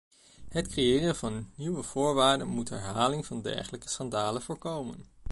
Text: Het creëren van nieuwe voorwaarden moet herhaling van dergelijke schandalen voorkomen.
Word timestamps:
Het 0.49 0.67
creëren 0.67 1.15
van 1.15 1.49
nieuwe 1.55 1.83
voorwaarden 1.83 2.47
moet 2.47 2.69
herhaling 2.69 3.25
van 3.25 3.41
dergelijke 3.41 3.89
schandalen 3.89 4.41
voorkomen. 4.41 5.05